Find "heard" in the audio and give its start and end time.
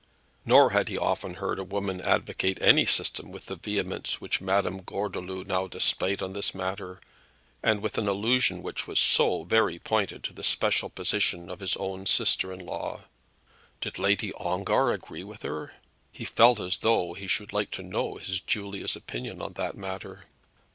1.35-1.59